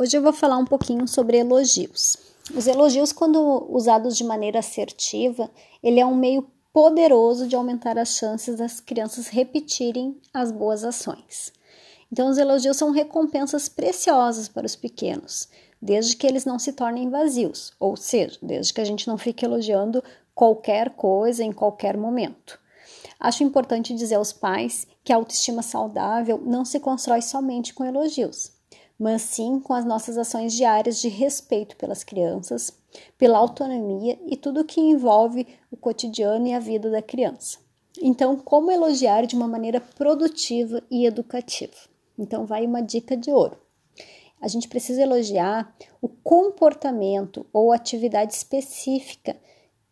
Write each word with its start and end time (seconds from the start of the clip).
Hoje 0.00 0.16
eu 0.16 0.22
vou 0.22 0.32
falar 0.32 0.56
um 0.56 0.64
pouquinho 0.64 1.06
sobre 1.06 1.36
elogios. 1.36 2.16
Os 2.54 2.66
elogios, 2.66 3.12
quando 3.12 3.66
usados 3.68 4.16
de 4.16 4.24
maneira 4.24 4.60
assertiva, 4.60 5.50
ele 5.82 6.00
é 6.00 6.06
um 6.06 6.16
meio 6.16 6.50
poderoso 6.72 7.46
de 7.46 7.54
aumentar 7.54 7.98
as 7.98 8.16
chances 8.16 8.56
das 8.56 8.80
crianças 8.80 9.26
repetirem 9.28 10.18
as 10.32 10.50
boas 10.50 10.84
ações. 10.84 11.52
Então, 12.10 12.30
os 12.30 12.38
elogios 12.38 12.78
são 12.78 12.92
recompensas 12.92 13.68
preciosas 13.68 14.48
para 14.48 14.64
os 14.64 14.74
pequenos, 14.74 15.50
desde 15.82 16.16
que 16.16 16.26
eles 16.26 16.46
não 16.46 16.58
se 16.58 16.72
tornem 16.72 17.10
vazios, 17.10 17.74
ou 17.78 17.94
seja, 17.94 18.38
desde 18.40 18.72
que 18.72 18.80
a 18.80 18.86
gente 18.86 19.06
não 19.06 19.18
fique 19.18 19.44
elogiando 19.44 20.02
qualquer 20.34 20.94
coisa 20.96 21.44
em 21.44 21.52
qualquer 21.52 21.98
momento. 21.98 22.58
Acho 23.20 23.44
importante 23.44 23.94
dizer 23.94 24.14
aos 24.14 24.32
pais 24.32 24.86
que 25.04 25.12
a 25.12 25.16
autoestima 25.16 25.60
saudável 25.60 26.40
não 26.42 26.64
se 26.64 26.80
constrói 26.80 27.20
somente 27.20 27.74
com 27.74 27.84
elogios 27.84 28.58
mas 29.00 29.22
sim 29.22 29.58
com 29.58 29.72
as 29.72 29.86
nossas 29.86 30.18
ações 30.18 30.52
diárias 30.52 31.00
de 31.00 31.08
respeito 31.08 31.74
pelas 31.76 32.04
crianças, 32.04 32.70
pela 33.16 33.38
autonomia 33.38 34.20
e 34.26 34.36
tudo 34.36 34.62
que 34.62 34.78
envolve 34.78 35.46
o 35.70 35.76
cotidiano 35.76 36.46
e 36.46 36.52
a 36.52 36.58
vida 36.58 36.90
da 36.90 37.00
criança. 37.00 37.58
Então, 38.02 38.36
como 38.36 38.70
elogiar 38.70 39.24
de 39.24 39.34
uma 39.34 39.48
maneira 39.48 39.80
produtiva 39.80 40.82
e 40.90 41.06
educativa? 41.06 41.72
Então, 42.18 42.44
vai 42.44 42.66
uma 42.66 42.82
dica 42.82 43.16
de 43.16 43.30
ouro. 43.30 43.56
A 44.38 44.46
gente 44.48 44.68
precisa 44.68 45.00
elogiar 45.00 45.74
o 46.02 46.08
comportamento 46.08 47.46
ou 47.54 47.72
atividade 47.72 48.34
específica 48.34 49.34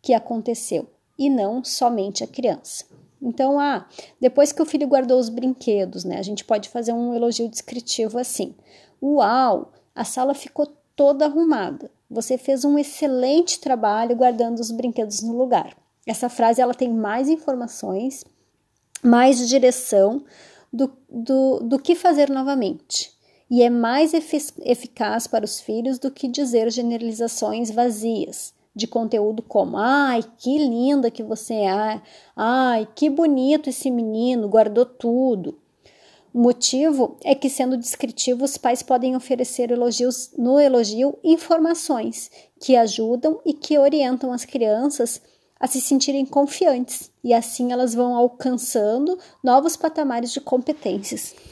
que 0.03 0.13
aconteceu 0.13 0.87
e 1.17 1.31
não 1.31 1.63
somente 1.63 2.23
a 2.23 2.27
criança. 2.27 2.85
Então, 3.21 3.59
ah, 3.59 3.85
depois 4.19 4.51
que 4.51 4.61
o 4.61 4.65
filho 4.65 4.87
guardou 4.87 5.19
os 5.19 5.29
brinquedos, 5.29 6.03
né? 6.03 6.17
A 6.17 6.23
gente 6.23 6.45
pode 6.45 6.69
fazer 6.69 6.93
um 6.93 7.13
elogio 7.13 7.49
descritivo 7.49 8.17
assim: 8.17 8.55
Uau, 9.01 9.73
a 9.93 10.03
sala 10.03 10.33
ficou 10.33 10.67
toda 10.95 11.25
arrumada. 11.25 11.91
Você 12.09 12.37
fez 12.37 12.63
um 12.63 12.77
excelente 12.77 13.59
trabalho 13.59 14.15
guardando 14.15 14.59
os 14.59 14.71
brinquedos 14.71 15.21
no 15.21 15.37
lugar. 15.37 15.75
Essa 16.07 16.29
frase 16.29 16.61
ela 16.61 16.73
tem 16.73 16.91
mais 16.91 17.29
informações, 17.29 18.23
mais 19.03 19.47
direção 19.47 20.23
do, 20.71 20.91
do, 21.09 21.59
do 21.59 21.79
que 21.79 21.95
fazer 21.95 22.29
novamente. 22.29 23.11
E 23.49 23.61
é 23.61 23.69
mais 23.69 24.13
eficaz 24.13 25.27
para 25.27 25.45
os 25.45 25.59
filhos 25.59 25.99
do 25.99 26.11
que 26.11 26.27
dizer 26.27 26.71
generalizações 26.71 27.69
vazias 27.69 28.53
de 28.79 28.87
conteúdo 28.87 29.43
como 29.43 29.77
ai, 29.77 30.23
que 30.37 30.57
linda 30.57 31.11
que 31.11 31.21
você 31.21 31.53
é, 31.53 32.01
ai, 32.35 32.87
que 32.95 33.09
bonito 33.09 33.69
esse 33.69 33.91
menino, 33.91 34.49
guardou 34.49 34.85
tudo. 34.85 35.59
O 36.33 36.39
motivo 36.39 37.17
é 37.23 37.33
que, 37.33 37.49
sendo 37.49 37.75
descritivo, 37.77 38.45
os 38.45 38.55
pais 38.57 38.83
podem 38.83 39.15
oferecer 39.15 39.71
elogios 39.71 40.31
no 40.37 40.59
elogio 40.59 41.17
informações 41.23 42.29
que 42.59 42.75
ajudam 42.75 43.39
e 43.45 43.53
que 43.53 43.77
orientam 43.79 44.31
as 44.31 44.45
crianças 44.45 45.21
a 45.59 45.67
se 45.67 45.81
sentirem 45.81 46.25
confiantes 46.25 47.11
e 47.23 47.33
assim 47.33 47.73
elas 47.73 47.93
vão 47.93 48.15
alcançando 48.15 49.19
novos 49.43 49.75
patamares 49.75 50.31
de 50.31 50.39
competências. 50.39 51.35